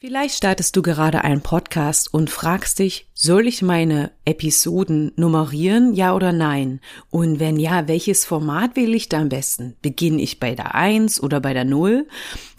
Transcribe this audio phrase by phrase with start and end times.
[0.00, 6.14] Vielleicht startest du gerade einen Podcast und fragst dich, soll ich meine Episoden nummerieren, ja
[6.14, 6.80] oder nein?
[7.10, 9.74] Und wenn ja, welches Format wähle ich da am besten?
[9.82, 12.06] Beginne ich bei der 1 oder bei der 0?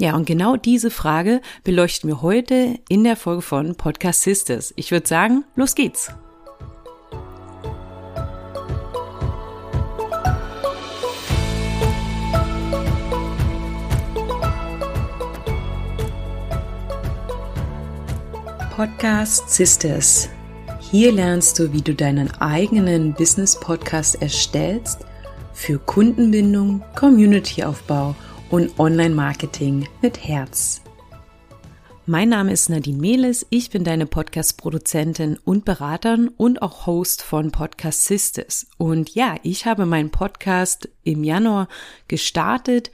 [0.02, 4.74] Ja, und genau diese Frage beleuchten wir heute in der Folge von Podcast Sisters.
[4.76, 6.12] Ich würde sagen, los geht's.
[18.80, 20.30] Podcast Sisters.
[20.80, 25.06] Hier lernst du, wie du deinen eigenen Business Podcast erstellst
[25.52, 28.16] für Kundenbindung, Communityaufbau
[28.50, 30.82] und Online-Marketing mit Herz.
[32.06, 37.52] Mein Name ist Nadine Mehles, ich bin deine Podcast-Produzentin und Beraterin und auch Host von
[37.52, 38.66] Podcast Sisters.
[38.78, 41.68] Und ja, ich habe meinen Podcast im Januar
[42.08, 42.92] gestartet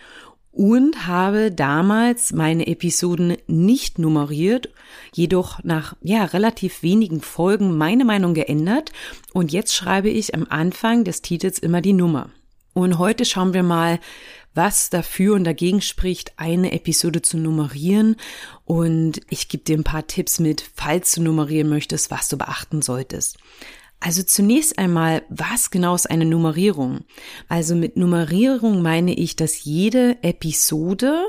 [0.55, 4.69] und habe damals meine Episoden nicht nummeriert,
[5.13, 8.93] jedoch nach ja relativ wenigen Folgen meine Meinung geändert
[9.33, 12.29] und jetzt schreibe ich am Anfang des Titels immer die Nummer.
[12.73, 13.99] Und heute schauen wir mal,
[14.53, 18.15] was dafür und dagegen spricht, eine Episode zu nummerieren.
[18.63, 22.81] Und ich gebe dir ein paar Tipps mit, falls du nummerieren möchtest, was du beachten
[22.81, 23.37] solltest.
[23.99, 27.05] Also zunächst einmal, was genau ist eine Nummerierung?
[27.47, 31.25] Also mit Nummerierung meine ich, dass jede Episode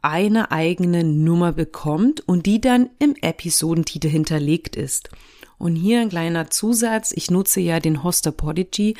[0.00, 5.08] eine eigene Nummer bekommt und die dann im Episodentitel hinterlegt ist.
[5.56, 7.12] Und hier ein kleiner Zusatz.
[7.12, 8.96] Ich nutze ja den Hoster Podigy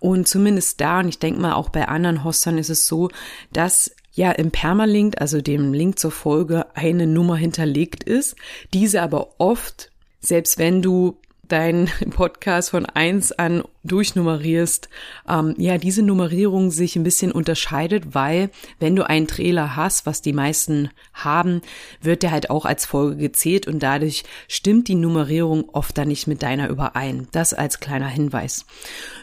[0.00, 3.10] und zumindest da, und ich denke mal auch bei anderen Hostern ist es so,
[3.52, 8.34] dass ja im Permalink, also dem Link zur Folge, eine Nummer hinterlegt ist,
[8.74, 11.19] diese aber oft, selbst wenn du
[11.52, 14.88] deinen Podcast von eins an durchnummerierst,
[15.28, 20.20] ähm, ja, diese Nummerierung sich ein bisschen unterscheidet, weil wenn du einen Trailer hast, was
[20.20, 21.62] die meisten haben,
[22.02, 26.26] wird der halt auch als Folge gezählt und dadurch stimmt die Nummerierung oft dann nicht
[26.26, 27.28] mit deiner überein.
[27.32, 28.66] Das als kleiner Hinweis.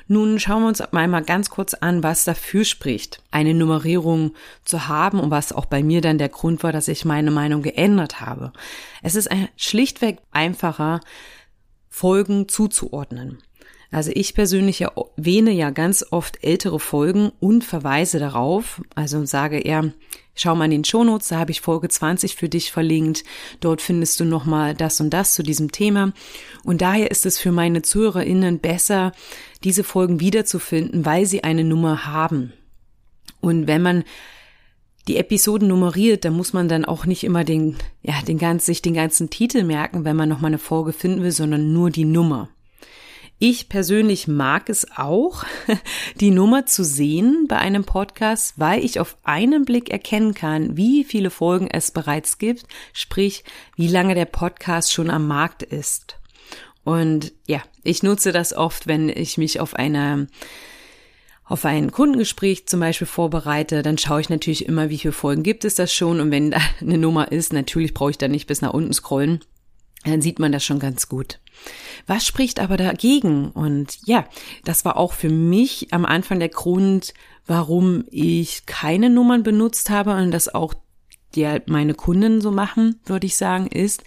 [0.07, 4.33] Nun schauen wir uns einmal ganz kurz an, was dafür spricht, eine Nummerierung
[4.65, 7.61] zu haben und was auch bei mir dann der Grund war, dass ich meine Meinung
[7.61, 8.53] geändert habe.
[9.03, 11.01] Es ist schlichtweg einfacher,
[11.89, 13.39] Folgen zuzuordnen.
[13.89, 19.93] Also ich persönlich erwähne ja ganz oft ältere Folgen und verweise darauf, also sage eher,
[20.35, 23.23] schau mal in den Shownotes, da habe ich Folge 20 für dich verlinkt.
[23.61, 26.11] Dort findest du nochmal das und das zu diesem Thema.
[26.63, 29.13] Und daher ist es für meine ZuhörerInnen besser,
[29.63, 32.53] diese Folgen wiederzufinden, weil sie eine Nummer haben.
[33.39, 34.03] Und wenn man
[35.07, 38.81] die Episoden nummeriert, da muss man dann auch nicht immer den, ja, den ganz, sich
[38.81, 42.49] den ganzen Titel merken, wenn man nochmal eine Folge finden will, sondern nur die Nummer.
[43.39, 45.43] Ich persönlich mag es auch,
[46.19, 51.03] die Nummer zu sehen bei einem Podcast, weil ich auf einen Blick erkennen kann, wie
[51.03, 53.43] viele Folgen es bereits gibt, sprich,
[53.75, 56.17] wie lange der Podcast schon am Markt ist.
[56.83, 60.27] Und ja, ich nutze das oft, wenn ich mich auf eine
[61.47, 65.63] auf ein Kundengespräch zum Beispiel vorbereite, dann schaue ich natürlich immer, wie viele Folgen gibt
[65.65, 66.19] es das schon.
[66.19, 69.39] Und wenn da eine Nummer ist, natürlich brauche ich da nicht bis nach unten scrollen,
[70.03, 71.39] dann sieht man das schon ganz gut.
[72.05, 73.49] Was spricht aber dagegen?
[73.51, 74.25] Und ja,
[74.63, 77.13] das war auch für mich am Anfang der Grund,
[77.45, 80.73] warum ich keine Nummern benutzt habe und das auch
[81.35, 84.03] die halt meine Kunden so machen, würde ich sagen, ist,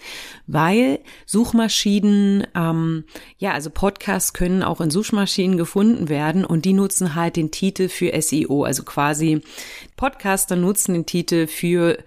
[0.47, 3.05] weil Suchmaschinen, ähm,
[3.39, 7.89] ja, also Podcasts können auch in Suchmaschinen gefunden werden und die nutzen halt den Titel
[7.89, 9.43] für SEO, also quasi
[9.97, 11.99] Podcaster nutzen den Titel für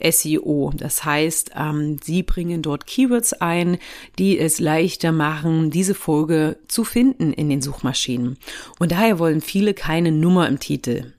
[0.00, 0.72] SEO.
[0.74, 3.78] Das heißt, ähm, sie bringen dort Keywords ein,
[4.18, 8.36] die es leichter machen, diese Folge zu finden in den Suchmaschinen.
[8.78, 11.12] Und daher wollen viele keine Nummer im Titel.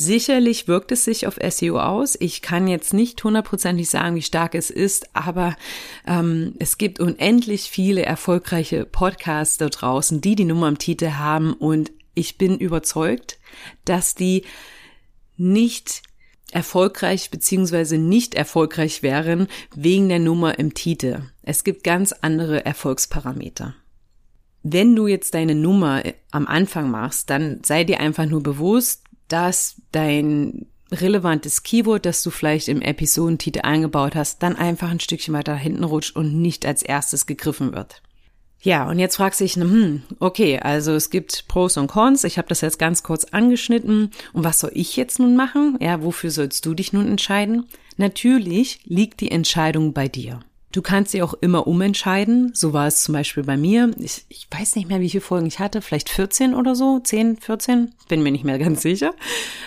[0.00, 2.16] Sicherlich wirkt es sich auf SEO aus.
[2.20, 5.56] Ich kann jetzt nicht hundertprozentig sagen, wie stark es ist, aber
[6.06, 11.52] ähm, es gibt unendlich viele erfolgreiche Podcasts da draußen, die die Nummer im Titel haben
[11.52, 13.40] und ich bin überzeugt,
[13.84, 14.44] dass die
[15.36, 16.02] nicht
[16.52, 21.22] erfolgreich beziehungsweise nicht erfolgreich wären wegen der Nummer im Titel.
[21.42, 23.74] Es gibt ganz andere Erfolgsparameter.
[24.62, 29.76] Wenn du jetzt deine Nummer am Anfang machst, dann sei dir einfach nur bewusst, dass
[29.92, 35.54] dein relevantes Keyword, das du vielleicht im Episodentitel eingebaut hast, dann einfach ein Stückchen weiter
[35.54, 38.02] hinten rutscht und nicht als erstes gegriffen wird.
[38.60, 42.24] Ja, und jetzt fragst du dich, hm, okay, also es gibt Pros und Cons.
[42.24, 44.10] Ich habe das jetzt ganz kurz angeschnitten.
[44.32, 45.76] Und was soll ich jetzt nun machen?
[45.80, 47.66] Ja, wofür sollst du dich nun entscheiden?
[47.96, 50.40] Natürlich liegt die Entscheidung bei dir.
[50.70, 52.52] Du kannst sie auch immer umentscheiden.
[52.54, 53.90] So war es zum Beispiel bei mir.
[53.98, 55.80] Ich, ich weiß nicht mehr, wie viele Folgen ich hatte.
[55.80, 57.00] Vielleicht 14 oder so.
[57.00, 57.94] 10, 14?
[58.08, 59.14] Bin mir nicht mehr ganz sicher.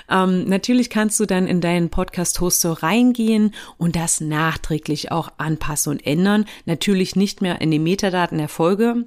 [0.09, 6.05] Ähm, natürlich kannst du dann in deinen Podcast-Hoster reingehen und das nachträglich auch anpassen und
[6.05, 6.45] ändern.
[6.65, 9.05] Natürlich nicht mehr in den Metadaten der Folge.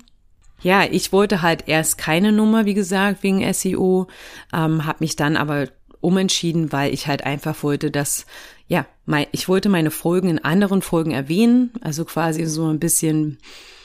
[0.63, 4.09] Ja, ich wollte halt erst keine Nummer, wie gesagt, wegen SEO,
[4.53, 5.69] ähm, habe mich dann aber
[6.05, 8.27] umentschieden, weil ich halt einfach wollte, dass,
[8.69, 13.39] ja, mein, ich wollte meine Folgen in anderen Folgen erwähnen, also quasi so ein bisschen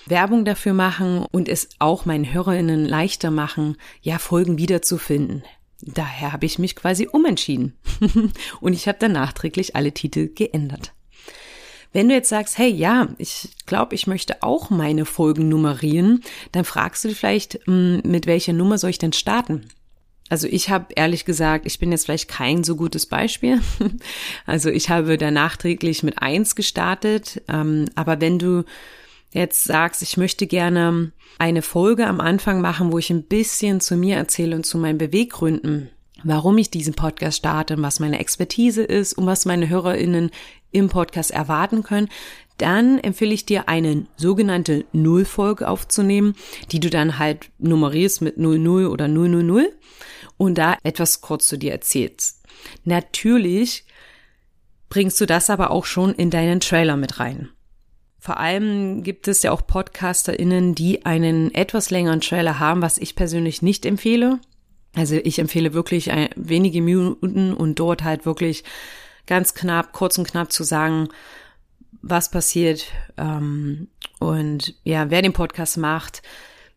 [0.05, 5.43] Werbung dafür machen und es auch meinen HörerInnen leichter machen, ja, Folgen wiederzufinden.
[5.81, 7.77] Daher habe ich mich quasi umentschieden.
[8.61, 10.93] und ich habe dann nachträglich alle Titel geändert.
[11.91, 16.65] Wenn du jetzt sagst, hey, ja, ich glaube, ich möchte auch meine Folgen nummerieren, dann
[16.65, 19.69] fragst du dich vielleicht, hm, mit welcher Nummer soll ich denn starten?
[20.29, 23.61] Also ich habe ehrlich gesagt, ich bin jetzt vielleicht kein so gutes Beispiel.
[24.45, 27.41] Also ich habe da nachträglich mit eins gestartet.
[27.47, 28.63] Ähm, aber wenn du
[29.31, 33.95] jetzt sagst, ich möchte gerne eine Folge am Anfang machen, wo ich ein bisschen zu
[33.95, 35.89] mir erzähle und zu meinen Beweggründen,
[36.23, 40.31] warum ich diesen Podcast starte und was meine Expertise ist und was meine HörerInnen
[40.71, 42.09] im Podcast erwarten können,
[42.57, 46.35] dann empfehle ich dir eine sogenannte Nullfolge aufzunehmen,
[46.71, 49.71] die du dann halt nummerierst mit 00 oder 000
[50.39, 52.43] und da etwas kurz zu dir erzählst.
[52.85, 53.83] Natürlich
[54.87, 57.49] bringst du das aber auch schon in deinen Trailer mit rein.
[58.19, 63.15] Vor allem gibt es ja auch PodcasterInnen, die einen etwas längeren Trailer haben, was ich
[63.15, 64.39] persönlich nicht empfehle.
[64.95, 68.63] Also ich empfehle wirklich wenige Minuten und dort halt wirklich
[69.27, 71.09] ganz knapp, kurz und knapp zu sagen,
[72.01, 72.85] was passiert
[73.17, 73.89] ähm,
[74.19, 76.21] und ja, wer den Podcast macht.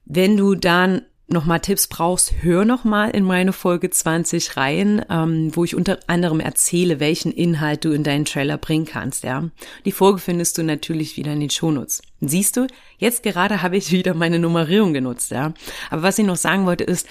[0.04, 1.02] Wenn du dann
[1.32, 6.40] nochmal Tipps brauchst, hör nochmal in meine Folge 20 rein, ähm, wo ich unter anderem
[6.40, 9.48] erzähle, welchen Inhalt du in deinen Trailer bringen kannst, ja.
[9.84, 12.02] Die Folge findest du natürlich wieder in den Shownotes.
[12.20, 12.66] Siehst du,
[12.98, 15.54] jetzt gerade habe ich wieder meine Nummerierung genutzt, ja.
[15.90, 17.06] Aber was ich noch sagen wollte ist,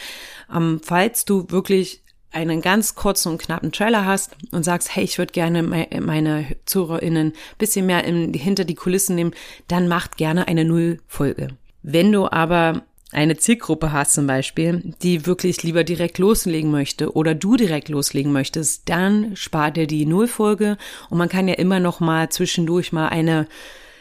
[0.53, 2.01] ähm, falls du wirklich
[2.31, 7.33] einen ganz kurzen und knappen Trailer hast und sagst, hey, ich würde gerne meine ZuhörerInnen
[7.57, 9.33] bisschen mehr in, hinter die Kulissen nehmen,
[9.67, 11.49] dann macht gerne eine Nullfolge.
[11.83, 17.35] Wenn du aber eine Zielgruppe hast zum Beispiel, die wirklich lieber direkt loslegen möchte oder
[17.35, 20.77] du direkt loslegen möchtest, dann spart dir die Nullfolge
[21.09, 23.47] und man kann ja immer noch mal zwischendurch mal eine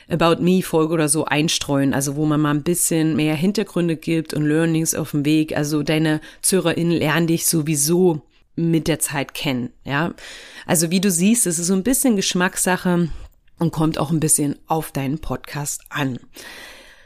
[0.08, 4.34] About Me Folge oder so einstreuen, also wo man mal ein bisschen mehr Hintergründe gibt
[4.34, 5.56] und Learnings auf dem Weg.
[5.56, 8.22] Also deine ZuhörerInnen lernen dich sowieso
[8.56, 10.12] mit der Zeit kennen, ja.
[10.66, 13.08] Also wie du siehst, es ist so ein bisschen Geschmackssache
[13.58, 16.18] und kommt auch ein bisschen auf deinen Podcast an.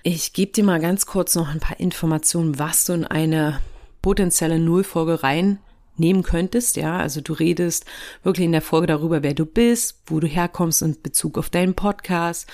[0.06, 3.58] Ich gebe dir mal ganz kurz noch ein paar Informationen, was du in eine
[4.02, 6.76] potenzielle Nullfolge reinnehmen könntest.
[6.76, 7.86] Ja, also du redest
[8.22, 11.72] wirklich in der Folge darüber, wer du bist, wo du herkommst in Bezug auf deinen
[11.72, 12.46] Podcast.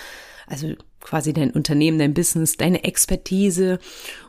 [0.46, 0.74] Also
[1.10, 3.80] quasi dein Unternehmen, dein Business, deine Expertise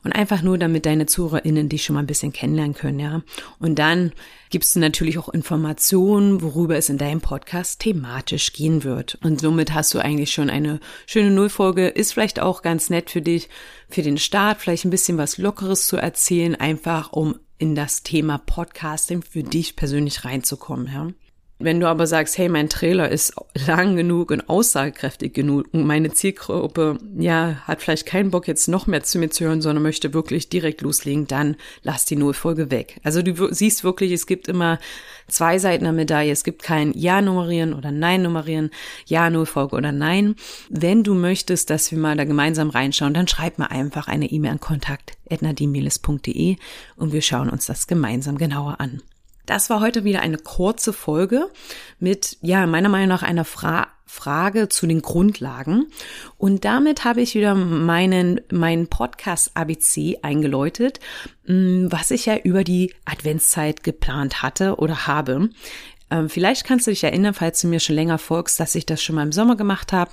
[0.04, 3.22] und einfach nur, damit deine ZuhörerInnen dich schon mal ein bisschen kennenlernen können, ja.
[3.60, 4.14] Und dann
[4.50, 9.20] gibst du natürlich auch Informationen, worüber es in deinem Podcast thematisch gehen wird.
[9.24, 11.88] Und somit hast du eigentlich schon eine schöne Nullfolge.
[11.88, 13.48] Ist vielleicht auch ganz nett für dich,
[13.88, 18.40] für den Start, vielleicht ein bisschen was Lockeres zu erzählen, einfach um in das Thema
[18.40, 21.10] Podcasting für dich persönlich reinzukommen, ja.
[21.64, 23.34] Wenn du aber sagst, hey, mein Trailer ist
[23.68, 28.88] lang genug und aussagekräftig genug und meine Zielgruppe, ja, hat vielleicht keinen Bock jetzt noch
[28.88, 33.00] mehr zu mir zu hören, sondern möchte wirklich direkt loslegen, dann lass die Nullfolge weg.
[33.04, 34.80] Also du siehst wirklich, es gibt immer
[35.28, 36.32] zwei Seiten der Medaille.
[36.32, 38.72] Es gibt kein Ja nummerieren oder Nein nummerieren,
[39.06, 40.36] Ja Nullfolge oder Nein.
[40.70, 44.52] Wenn du möchtest, dass wir mal da gemeinsam reinschauen, dann schreib mir einfach eine E-Mail
[44.52, 46.58] an kontakt.nadimilis.de
[46.96, 49.02] und wir schauen uns das gemeinsam genauer an.
[49.52, 51.50] Das war heute wieder eine kurze Folge
[52.00, 55.88] mit, ja, meiner Meinung nach einer Fra Frage zu den Grundlagen.
[56.38, 61.02] Und damit habe ich wieder meinen, meinen Podcast ABC eingeläutet,
[61.48, 65.50] mm, was ich ja über die Adventszeit geplant hatte oder habe.
[66.10, 69.04] Ähm, vielleicht kannst du dich erinnern, falls du mir schon länger folgst, dass ich das
[69.04, 70.12] schon mal im Sommer gemacht habe,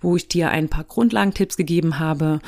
[0.00, 2.38] wo ich dir ein paar Grundlagentipps gegeben habe.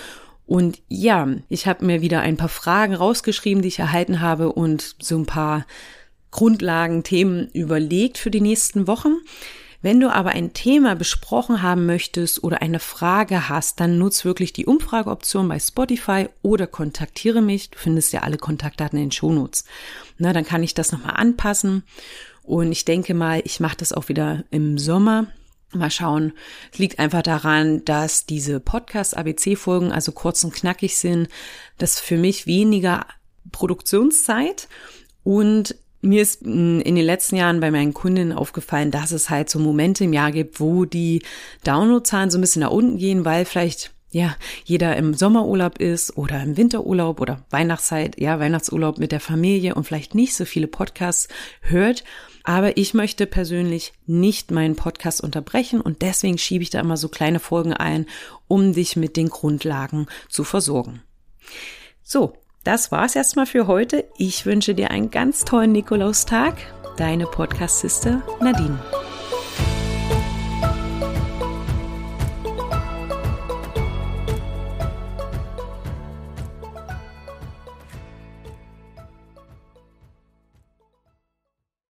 [0.47, 4.95] Und ja, ich habe mir wieder ein paar Fragen rausgeschrieben, die ich erhalten habe und
[5.01, 5.67] so ein paar
[6.31, 9.17] Grundlagenthemen überlegt für die nächsten Wochen.
[9.81, 14.53] Wenn du aber ein Thema besprochen haben möchtest oder eine Frage hast, dann nutz wirklich
[14.53, 17.71] die Umfrageoption bei Spotify oder kontaktiere mich.
[17.71, 19.65] Du findest ja alle Kontaktdaten in den Shownotes.
[20.19, 21.85] Na, dann kann ich das nochmal anpassen.
[22.43, 25.27] Und ich denke mal, ich mache das auch wieder im Sommer.
[25.73, 26.33] Mal schauen.
[26.73, 31.29] Es liegt einfach daran, dass diese Podcast-ABC-Folgen also kurz und knackig sind.
[31.77, 33.07] Das für mich weniger
[33.53, 34.67] Produktionszeit
[35.25, 39.51] und mir ist mm, in den letzten Jahren bei meinen Kundinnen aufgefallen, dass es halt
[39.51, 41.23] so Momente im Jahr gibt, wo die
[41.65, 46.43] Downloadzahlen so ein bisschen nach unten gehen, weil vielleicht ja, jeder im Sommerurlaub ist oder
[46.43, 51.29] im Winterurlaub oder Weihnachtszeit, ja, Weihnachtsurlaub mit der Familie und vielleicht nicht so viele Podcasts
[51.61, 52.05] hört.
[52.43, 57.11] Aber ich möchte persönlich nicht meinen Podcast unterbrechen und deswegen schiebe ich da immer so
[57.11, 58.07] kleine Folgen ein,
[58.47, 61.03] um dich mit den Grundlagen zu versorgen.
[62.03, 62.33] So,
[62.69, 64.05] das war's erstmal für heute.
[64.19, 66.55] Ich wünsche dir einen ganz tollen Nikolaustag.
[66.99, 68.79] Deine Podcast-Sister Nadine.